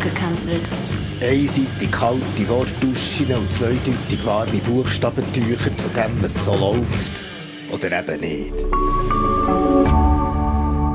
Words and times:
abgekanzelt. 0.00 0.68
Einseitig 1.22 1.90
kalte 1.90 2.48
Wortduschen 2.48 3.32
und 3.34 3.52
zweideutig 3.52 4.24
warme 4.24 4.58
Buchstabentücher 4.58 5.76
zu 5.76 5.88
dem, 5.90 6.22
was 6.22 6.44
so 6.44 6.54
läuft. 6.56 7.22
Oder 7.70 8.00
eben 8.00 8.20
nicht. 8.20 8.54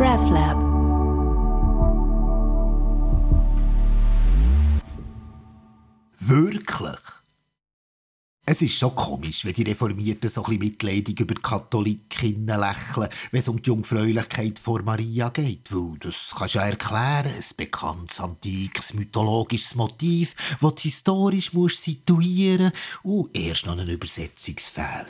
RefLab. 0.00 0.62
Wirklich? 6.18 7.05
Es 8.48 8.62
ist 8.62 8.78
schon 8.78 8.94
komisch, 8.94 9.44
wenn 9.44 9.54
die 9.54 9.64
Reformierten 9.64 10.30
so 10.30 10.44
ein 10.44 10.58
mitleidig 10.60 11.18
über 11.18 11.34
die 11.34 11.42
Katholikinnen 11.42 12.60
lächeln, 12.60 13.08
wenn 13.32 13.40
es 13.40 13.48
um 13.48 13.60
die 13.60 13.66
Jungfräulichkeit 13.66 14.60
vor 14.60 14.82
Maria 14.82 15.30
geht. 15.30 15.74
Weil 15.74 15.98
das 15.98 16.32
kannst 16.38 16.54
du 16.54 16.60
ja 16.60 16.66
erklären, 16.66 17.26
ein 17.26 17.44
bekanntes, 17.56 18.20
antikes, 18.20 18.94
mythologisches 18.94 19.74
Motiv, 19.74 20.36
das 20.60 20.74
du 20.76 20.82
historisch 20.82 21.54
musst 21.54 21.82
situieren 21.82 22.70
und 23.02 23.36
erst 23.36 23.66
noch 23.66 23.72
einen 23.72 23.88
Übersetzungsfehler. 23.88 25.06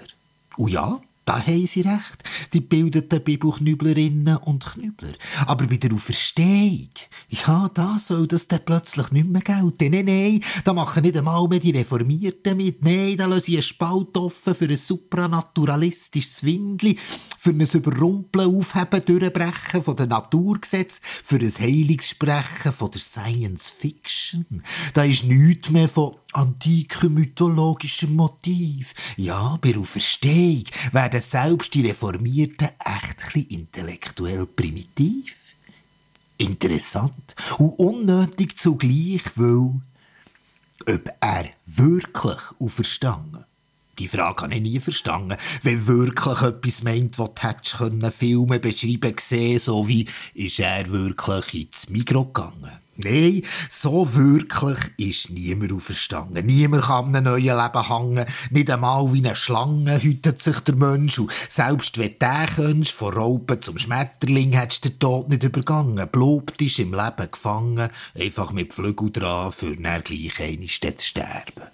Und 0.56 0.70
ja, 0.70 0.98
da 1.26 1.44
haben 1.44 1.66
sie 1.66 1.80
recht, 1.80 2.22
die 2.52 2.60
bildeten 2.60 3.20
Bibelknüblerinnen 3.20 4.36
und 4.36 4.64
Knübler. 4.64 5.12
Aber 5.46 5.66
bei 5.66 5.76
der 5.76 5.92
Auferstehung, 5.92 6.90
ja, 7.28 7.68
da 7.74 7.98
soll 7.98 8.28
das 8.28 8.46
dann 8.46 8.64
plötzlich 8.64 9.10
nicht 9.10 9.28
mehr 9.28 9.42
gelten. 9.42 9.90
Nein, 9.90 10.04
nein, 10.04 10.40
da 10.64 10.72
machen 10.72 11.02
nicht 11.02 11.16
einmal 11.16 11.48
mehr 11.48 11.58
die 11.58 11.72
Reformierten 11.72 12.56
mit. 12.56 12.84
Nein, 12.84 13.16
da 13.16 13.26
lassen 13.26 13.42
sie 13.46 13.54
einen 13.54 13.62
Spalt 13.62 14.16
offen 14.16 14.54
für 14.54 14.68
ein 14.68 14.76
supranaturalistisches 14.76 16.44
Windli, 16.44 16.96
für 17.38 17.50
ein 17.50 17.60
Überrumpeln, 17.60 18.56
Aufheben, 18.56 19.04
Durchbrechen 19.04 19.82
von 19.82 19.96
den 19.96 20.10
Naturgesetzen, 20.10 21.02
für 21.02 21.40
ein 21.40 21.52
Heilungssprechen 21.58 22.72
von 22.72 22.92
der 22.92 23.00
Science 23.00 23.70
Fiction. 23.70 24.62
Da 24.94 25.02
ist 25.02 25.24
nichts 25.24 25.70
mehr 25.70 25.88
von 25.88 26.14
antiken 26.37 27.15
mythologischen 27.15 28.15
Motiv. 28.15 28.95
Ja, 29.17 29.59
bei 29.61 29.77
Auferstehung 29.77 30.65
werden 30.92 31.20
selbst 31.20 31.73
die 31.75 31.87
Reformierten 31.87 32.69
echt 32.79 33.34
ein 33.34 33.47
intellektuell 33.48 34.47
primitiv. 34.47 35.55
Interessant 36.39 37.34
und 37.59 37.79
unnötig 37.79 38.59
zugleich, 38.59 39.23
weil 39.37 39.81
ob 40.87 41.11
er 41.20 41.47
wirklich 41.64 42.41
auferstanden 42.59 43.36
die 43.98 44.08
Frage 44.08 44.44
habe 44.44 44.55
ich 44.55 44.61
nie 44.61 44.80
verstanden. 44.80 45.36
Wenn 45.62 45.86
wirklich 45.86 46.42
etwas 46.42 46.83
meint, 46.83 47.19
was 47.19 47.30
du 47.34 47.42
hättest 47.42 47.78
können 47.78 48.12
Filme 48.12 48.58
beschreiben 48.58 49.16
gesehen, 49.16 49.58
so 49.58 49.89
wie, 49.89 50.06
ist 50.34 50.61
er 50.61 50.91
wirklich 50.91 51.66
ins 51.66 51.89
Mikro 51.89 52.24
gegangen? 52.24 52.80
Nein, 52.98 53.42
so 53.69 54.14
wirklich 54.14 54.78
ist 54.97 55.30
niemand 55.30 55.70
auferstanden. 55.72 56.47
Niemand 56.47 56.84
kann 56.84 57.06
an 57.08 57.17
einem 57.17 57.24
neuen 57.24 57.56
Leben 57.56 57.89
hängen. 57.89 58.27
Nicht 58.50 58.70
einmal 58.70 59.12
wie 59.12 59.19
eine 59.19 59.36
Schlange 59.36 60.02
hütet 60.02 60.41
sich 60.41 60.61
der 60.61 60.77
Mensch. 60.77 61.19
Und 61.19 61.30
selbst 61.50 61.98
wenn 61.98 62.14
du 62.19 62.55
könntest, 62.55 62.92
von 62.92 63.12
Raupen 63.12 63.61
zum 63.61 63.77
Schmetterling, 63.77 64.52
hättest 64.52 64.86
du 64.86 64.89
den 64.89 64.98
Tod 64.98 65.28
nicht 65.28 65.42
übergangen. 65.42 66.08
Bleibt 66.08 66.62
ist 66.62 66.78
im 66.78 66.94
Leben 66.94 67.30
gefangen, 67.30 67.91
einfach 68.19 68.52
mit 68.52 68.72
Flügel 68.72 69.11
dran, 69.11 69.52
für 69.52 69.77
dann 69.77 70.02
gleich 70.02 70.41
einmal 70.41 70.67
zu 70.97 71.06
sterben. 71.06 71.69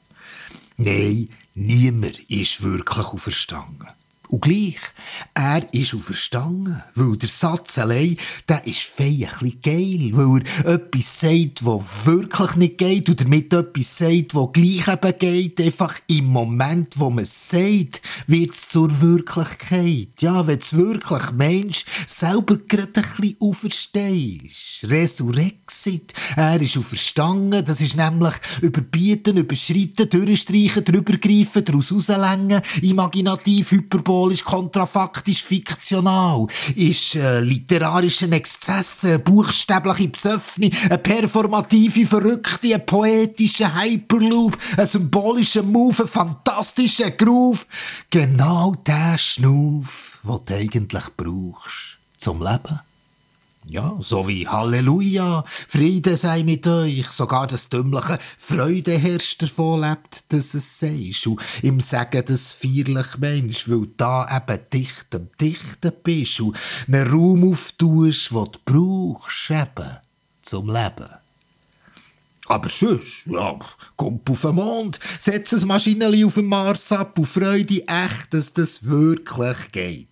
Nein, 0.76 1.28
Niemand 1.54 2.18
ist 2.30 2.62
wirklich 2.62 2.98
auferstanden. 2.98 3.88
Und 4.32 4.40
gleich, 4.40 4.78
er 5.34 5.62
ist 5.74 5.92
auferstanden, 5.92 6.82
weil 6.94 7.18
der 7.18 7.28
Satz 7.28 7.76
allein, 7.76 8.16
der 8.48 8.66
ist 8.66 8.80
fein 8.80 9.28
ein 9.40 9.58
geil, 9.62 10.08
weil 10.12 10.42
er 10.64 10.76
etwas 10.76 11.20
sagt, 11.20 11.66
was 11.66 12.06
wirklich 12.06 12.56
nicht 12.56 12.78
geht 12.78 13.10
und 13.10 13.20
damit 13.20 13.52
etwas 13.52 13.98
sagt, 13.98 14.34
was 14.34 14.52
gleich 14.54 14.88
eben 14.88 15.18
geht, 15.18 15.60
einfach 15.60 16.00
im 16.06 16.28
Moment, 16.28 16.98
wo 16.98 17.10
man 17.10 17.24
es 17.24 17.50
sagt, 17.50 18.00
wird 18.26 18.54
es 18.54 18.70
zur 18.70 19.02
Wirklichkeit. 19.02 20.08
Ja, 20.20 20.46
wenn 20.46 20.60
du 20.60 20.76
wirklich 20.78 21.30
meinst, 21.32 21.86
selber 22.06 22.56
gerade 22.56 22.90
ein 22.96 23.02
bisschen 23.02 23.36
auferstehst. 23.38 24.84
Resurrexit, 24.84 26.14
er 26.36 26.58
ist 26.58 26.78
auferstanden, 26.78 27.66
das 27.66 27.82
ist 27.82 27.96
nämlich 27.96 28.32
überbieten, 28.62 29.36
überschreiten, 29.36 30.08
durchstreichen, 30.08 30.84
drübergreifen, 30.86 31.66
daraus 31.66 31.92
rauslängen, 31.92 32.62
imaginativ, 32.80 33.72
hyperbol, 33.72 34.21
symbolisch, 34.22 34.44
kontrafaktisch, 34.44 35.42
fiktional, 35.42 36.46
ist 36.76 37.16
äh, 37.16 37.40
literarische 37.40 38.30
Exzesse, 38.30 39.18
buchstäbliche 39.18 40.08
Psöffni, 40.08 40.70
eine 40.84 40.98
performative 40.98 42.06
Verrückte, 42.06 42.74
ein 42.74 42.86
poetischer 42.86 43.74
Hyperloop, 43.74 44.56
ein 44.76 44.86
symbolischer 44.86 45.62
Move, 45.62 46.02
ein 46.02 46.08
fantastischer 46.08 47.10
Groove. 47.10 47.66
Genau 48.10 48.74
der 48.86 49.18
Schnuff, 49.18 50.20
den 50.24 50.40
du 50.46 50.54
eigentlich 50.54 51.04
brauchst 51.16 51.98
zum 52.18 52.40
Leben. 52.42 52.80
Ja, 53.68 53.96
so 54.00 54.26
wie 54.26 54.48
Halleluja, 54.48 55.44
Friede 55.68 56.16
sei 56.16 56.42
mit 56.42 56.66
euch, 56.66 57.06
sogar 57.12 57.46
das 57.46 57.68
dümmliche 57.68 58.18
Freude 58.36 58.98
herrscht 58.98 59.40
davon 59.40 59.82
lebt, 59.82 60.24
dass 60.32 60.54
es 60.54 60.80
sagst. 60.80 61.28
Und 61.28 61.40
im 61.62 61.80
Sagen 61.80 62.24
des 62.24 62.50
feierlich 62.52 63.18
Mensch, 63.18 63.68
weil 63.68 63.88
da 63.96 64.26
eben 64.36 64.60
dicht 64.72 65.14
am 65.14 65.28
Dichten 65.40 65.92
bist 66.02 66.40
und 66.40 66.58
einen 66.88 67.08
Raum 67.08 67.52
auftust, 67.52 68.32
den 68.32 68.48
du 68.64 69.12
brauchst 69.14 69.50
eben 69.50 69.98
zum 70.42 70.66
Leben. 70.66 71.08
Aber 72.46 72.68
sonst, 72.68 73.24
ja, 73.26 73.58
komm 73.96 74.20
auf 74.28 74.42
den 74.42 74.56
Mond, 74.56 74.98
setz 75.20 75.52
ein 75.52 75.66
Maschinenli 75.68 76.24
auf 76.24 76.34
den 76.34 76.46
Mars 76.46 76.90
ab 76.90 77.16
und 77.16 77.26
freu 77.26 77.62
dich 77.62 77.88
echt, 77.88 78.34
dass 78.34 78.52
das 78.52 78.84
wirklich 78.84 79.70
geht. 79.70 80.11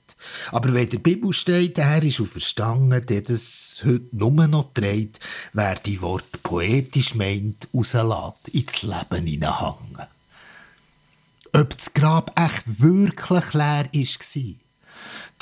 Aber 0.53 0.73
wenn 0.73 0.89
der 0.89 0.99
Bibel 0.99 1.33
steht, 1.33 1.79
er 1.79 2.03
ist 2.03 2.21
auferstanden, 2.21 3.05
der 3.07 3.23
das 3.23 3.83
heute 3.85 4.07
nur 4.13 4.47
noch 4.47 4.73
trägt, 4.75 5.21
wer 5.53 5.75
die 5.77 6.01
Wort 6.03 6.43
poetisch 6.43 7.15
meint, 7.15 7.69
rauslässt, 7.75 8.49
ins 8.53 8.83
Leben 8.83 9.27
hineinhängen. 9.27 10.07
Ob 11.53 11.77
das 11.77 11.93
Grab 11.93 12.39
echt 12.39 12.81
wirklich 12.81 13.55
leer 13.55 13.89
war? 13.93 14.70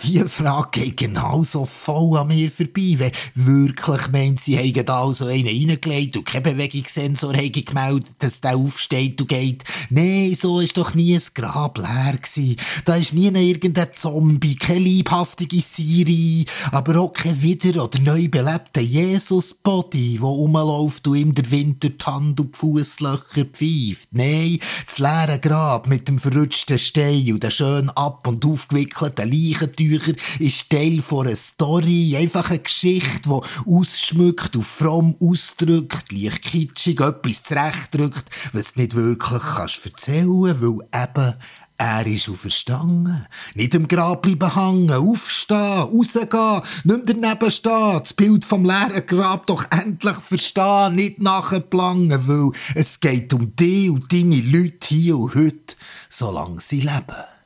Diese 0.04 0.28
Frage 0.28 0.80
geht 0.80 0.96
genauso 0.96 1.66
voll 1.66 2.18
an 2.18 2.28
mir 2.28 2.52
vorbei, 2.52 2.94
wenn 2.98 3.10
wirklich 3.34 4.08
meint, 4.12 4.38
sie 4.38 4.56
hätten 4.56 4.86
da 4.86 5.12
so 5.12 5.26
einen 5.26 5.48
reingelegt 5.48 6.16
und 6.16 6.24
kein 6.24 6.44
Bewegungssensor 6.44 7.34
hätte 7.34 7.62
gemeldet, 7.62 8.14
dass 8.20 8.40
der 8.40 8.56
aufsteht 8.56 9.20
und 9.20 9.26
geht. 9.26 9.64
Nein, 9.90 10.36
so 10.38 10.60
ist 10.60 10.76
doch 10.76 10.94
nie 10.94 11.16
ein 11.16 11.22
Grab 11.34 11.78
leer 11.78 12.16
gewesen. 12.16 12.56
Da 12.84 12.94
ist 12.94 13.12
nie 13.12 13.26
irgendein 13.26 13.88
Zombie, 13.92 14.54
keine 14.54 14.80
liebhaftige 14.80 15.60
Siri, 15.60 16.46
aber 16.70 17.00
auch 17.00 17.12
kein 17.12 17.42
wieder- 17.42 17.82
oder 17.82 17.98
neu 17.98 18.28
belebter 18.28 18.80
Jesus-Body, 18.80 20.12
der 20.12 20.22
rumläuft 20.22 21.08
und 21.08 21.16
ihm 21.16 21.34
der 21.34 21.50
Winter 21.50 21.88
die 21.88 22.04
Hand 22.04 22.38
und 22.38 22.54
die 22.54 22.58
Fusslöcher 22.58 23.46
pfeift. 23.46 24.10
Nein, 24.12 24.60
das 24.86 25.00
leere 25.00 25.40
Grab 25.40 25.88
mit 25.88 26.06
dem 26.06 26.20
verrutschten 26.20 26.78
Stein 26.78 27.32
und 27.32 27.42
der 27.42 27.50
schön 27.50 27.90
ab- 27.90 28.28
und 28.28 28.44
aufgewickelten 28.44 29.28
Leichentücher 29.30 29.87
Bücher 29.88 30.12
ist 30.38 30.68
Teil 30.70 31.00
von 31.00 31.26
einer 31.26 31.36
Story, 31.36 32.16
einfach 32.16 32.50
eine 32.50 32.58
Geschichte, 32.58 33.28
die 33.28 33.70
ausschmückt 33.70 34.56
und 34.56 34.66
fromm 34.66 35.16
ausdrückt, 35.20 36.12
leicht 36.12 36.42
kitschig, 36.42 37.00
etwas 37.00 37.42
zurechtdrückt, 37.44 38.24
was 38.52 38.74
du 38.74 38.80
nicht 38.80 38.94
wirklich 38.94 39.42
kannst 39.42 39.86
erzählen, 39.86 40.60
weil 40.60 41.02
eben 41.02 41.34
er 41.80 42.06
ist 42.08 42.28
auferstanden. 42.28 43.26
Nicht 43.54 43.74
im 43.74 43.86
Grab 43.86 44.22
bleiben 44.22 44.54
hängen, 44.54 44.90
aufstehen, 44.90 45.56
rausgehen, 45.58 46.62
nicht 46.82 47.20
mehr 47.20 47.34
daneben 47.34 47.50
stehen, 47.52 48.00
das 48.00 48.12
Bild 48.12 48.44
vom 48.44 48.64
leeren 48.64 49.06
Grab 49.06 49.46
doch 49.46 49.64
endlich 49.70 50.16
verstehen, 50.16 50.96
nicht 50.96 51.22
nachplangen, 51.22 52.26
weil 52.26 52.50
es 52.74 52.98
geht 52.98 53.32
um 53.32 53.54
dich 53.54 53.90
und 53.90 54.12
deine 54.12 54.40
Leute 54.40 54.88
hier 54.88 55.18
und 55.18 55.36
heute, 55.36 55.76
solange 56.10 56.60
sie 56.60 56.80
leben 56.80 57.37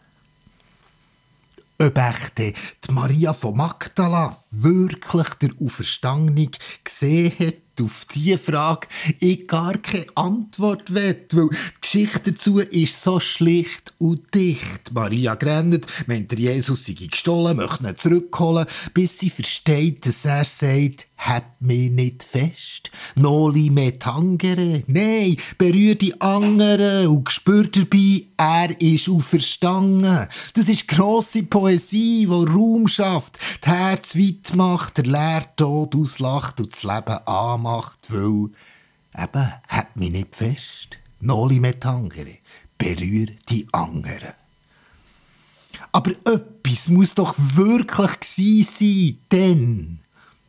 ob 1.83 1.99
echt 1.99 2.39
die 2.39 2.55
Maria 2.91 3.33
von 3.33 3.57
Magdala 3.57 4.37
wirklich 4.51 5.29
der 5.41 5.51
Auferstandung 5.61 6.51
gesehen 6.85 7.33
hat, 7.39 7.57
auf 7.81 8.05
diese 8.15 8.39
Frage 8.39 8.87
ich 9.19 9.49
gar 9.49 9.79
keine 9.79 10.07
Antwort 10.15 10.95
will, 10.95 11.27
weil 11.33 11.49
die 11.51 11.57
Geschichte 11.81 12.33
dazu 12.33 12.59
ist 12.59 13.03
so 13.03 13.19
schlicht 13.19 13.95
und 13.99 14.35
dicht. 14.35 14.93
Maria 14.93 15.35
grennt, 15.35 15.87
meint 16.07 16.31
der 16.31 16.39
Jesus 16.39 16.85
sei 16.85 16.93
gestohlen, 16.93 17.57
möchte 17.57 17.89
ihn 17.89 17.97
zurückholen, 17.97 18.67
bis 18.95 19.19
sie 19.19 19.31
versteht, 19.31 20.07
dass 20.07 20.25
er 20.25 20.45
sagt, 20.45 21.07
hab 21.27 21.61
mich 21.61 21.91
nicht 21.91 22.23
fest. 22.23 22.91
Noli 23.15 23.71
me 23.71 23.99
tangere. 23.99 24.83
Nein, 24.87 25.37
berühr 25.59 25.95
die 25.95 26.21
anderen 26.21 27.07
und 27.09 27.31
spür 27.31 27.69
dabei, 27.69 28.25
er 28.37 28.81
ist 28.81 29.09
auferstanden. 29.09 30.27
Das 30.55 30.69
ist 30.69 30.89
grosse 30.89 31.43
Poesie, 31.43 32.27
die 32.27 32.27
Raum 32.27 32.89
schafft, 32.89 33.39
das 33.61 33.73
Herz 33.73 34.17
weit 34.17 34.55
macht, 34.55 34.99
der 34.99 35.05
Leertod 35.05 35.95
auslacht 35.97 36.61
und 36.61 36.73
das 36.73 36.83
Leben 36.83 37.27
anmacht, 37.27 37.99
weil 38.09 38.51
Eben, 39.19 39.53
hat 39.69 39.97
mich 39.97 40.11
nicht 40.11 40.35
fest. 40.35 40.97
Noli 41.21 41.61
me 41.61 41.79
tangere. 41.79 42.39
Berühr 42.79 43.27
die 43.49 43.67
anderen. 43.73 44.35
Aber 45.93 46.11
etwas 46.11 46.89
muss 46.89 47.15
doch 47.15 47.35
wirklich 47.37 48.21
gsi 48.21 48.63
sein, 48.63 49.19
denn. 49.31 49.99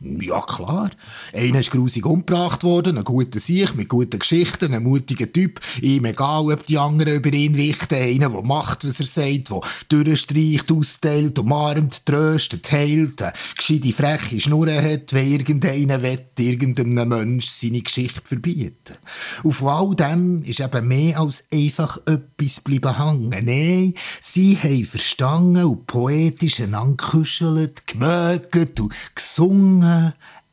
Ja, 0.04 0.40
klar. 0.40 0.90
Einer 1.32 1.60
ist 1.60 1.70
grusig 1.70 2.04
umgebracht 2.04 2.62
worden, 2.62 2.98
ein 2.98 3.04
guter 3.04 3.40
Sieg 3.40 3.74
mit 3.74 3.88
guten 3.88 4.18
Geschichten, 4.18 4.74
ein 4.74 4.82
mutiger 4.82 5.32
Typ. 5.32 5.60
Ihm 5.80 6.04
egal, 6.04 6.52
ob 6.52 6.66
die 6.66 6.76
anderen 6.76 7.14
über 7.14 7.32
ihn 7.32 7.54
richten. 7.54 7.94
Einer, 7.94 8.28
der 8.28 8.42
macht, 8.42 8.86
was 8.86 9.00
er 9.00 9.06
sagt, 9.06 9.50
der 9.50 10.04
durchstreicht, 10.04 10.70
austeilt, 10.70 11.38
umarmt, 11.38 12.04
tröstet, 12.04 12.70
heilt, 12.70 13.22
eine 13.22 13.32
gescheite, 13.56 13.92
freche 13.92 14.40
Schnur 14.40 14.70
hat, 14.70 15.14
wenn 15.14 15.32
irgendeiner 15.32 16.02
will, 16.02 16.20
irgendeinem 16.38 17.08
Mensch 17.08 17.46
seine 17.46 17.80
Geschichte 17.80 18.20
verbieten. 18.22 18.96
Auf 19.42 19.64
all 19.64 19.94
dem 19.94 20.42
ist 20.44 20.60
eben 20.60 20.86
mehr 20.86 21.18
als 21.18 21.44
einfach 21.50 21.98
etwas 22.06 22.60
bleiben 22.60 22.98
hängen. 22.98 23.44
Nein, 23.44 23.94
sie 24.20 24.58
haben 24.62 24.84
verstanden 24.84 25.64
und 25.64 25.86
poetisch 25.86 26.60
einander 26.60 26.96
gekuschelt, 26.96 27.86
gemögt 27.86 28.80
und 28.80 28.92
gesungen 29.14 29.93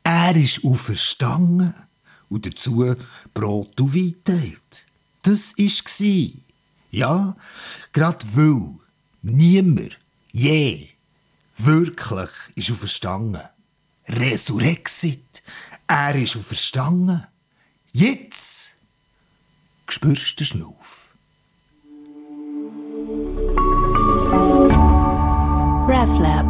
er 0.02 0.36
ist 0.36 0.64
auferstanden 0.64 1.74
und 2.28 2.46
dazu 2.46 2.96
Brot 3.34 3.80
und 3.80 3.94
Wein 3.94 4.16
teilt. 4.24 4.86
Das 5.22 5.54
war 5.56 6.28
Ja, 6.90 7.36
gerade 7.92 8.24
weil 8.34 8.74
niemand 9.22 9.98
je 10.32 10.88
wirklich 11.56 12.30
ist 12.54 12.70
auferstanden. 12.70 13.42
Resurrexit, 14.08 15.42
er 15.86 16.14
ist 16.16 16.36
auferstanden. 16.36 17.26
Jetzt 17.92 18.74
spürst 19.88 20.32
du 20.32 20.36
den 20.36 20.46
Schnauf. 20.46 21.10
RefLab 25.88 26.41